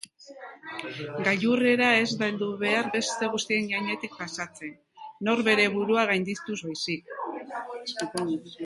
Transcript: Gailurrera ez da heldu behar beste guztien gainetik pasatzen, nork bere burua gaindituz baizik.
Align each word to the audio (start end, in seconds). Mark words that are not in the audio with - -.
Gailurrera 1.27 1.89
ez 1.97 2.07
da 2.21 2.29
heldu 2.31 2.47
behar 2.63 2.89
beste 2.97 3.31
guztien 3.35 3.69
gainetik 3.75 4.19
pasatzen, 4.23 4.75
nork 5.29 5.47
bere 5.51 5.71
burua 5.79 6.11
gaindituz 6.15 6.61
baizik. 6.73 7.17